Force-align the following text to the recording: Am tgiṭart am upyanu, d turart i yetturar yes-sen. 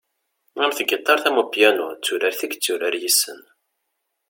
Am 0.63 0.71
tgiṭart 0.77 1.23
am 1.29 1.37
upyanu, 1.43 1.87
d 1.93 1.99
turart 2.05 2.39
i 2.45 2.47
yetturar 2.51 2.95
yes-sen. 3.01 3.41